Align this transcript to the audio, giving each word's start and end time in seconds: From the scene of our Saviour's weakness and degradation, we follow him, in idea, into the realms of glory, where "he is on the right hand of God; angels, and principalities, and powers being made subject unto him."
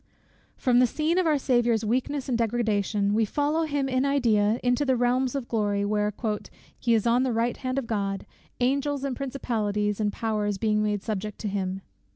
From 0.57 0.79
the 0.79 0.87
scene 0.87 1.19
of 1.19 1.27
our 1.27 1.37
Saviour's 1.37 1.85
weakness 1.85 2.27
and 2.27 2.35
degradation, 2.35 3.13
we 3.13 3.23
follow 3.23 3.65
him, 3.65 3.87
in 3.87 4.03
idea, 4.03 4.59
into 4.63 4.83
the 4.83 4.95
realms 4.95 5.35
of 5.35 5.47
glory, 5.47 5.85
where 5.85 6.11
"he 6.79 6.95
is 6.95 7.05
on 7.05 7.21
the 7.21 7.31
right 7.31 7.57
hand 7.57 7.77
of 7.77 7.85
God; 7.85 8.25
angels, 8.59 9.03
and 9.03 9.15
principalities, 9.15 9.99
and 9.99 10.11
powers 10.11 10.57
being 10.57 10.81
made 10.81 11.03
subject 11.03 11.45
unto 11.45 11.53
him." 11.53 11.81